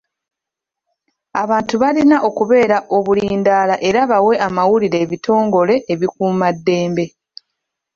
[1.43, 7.05] Abantu balina okubeera obulindaala era bawe amawulire ebitongole ebikuumaddembe.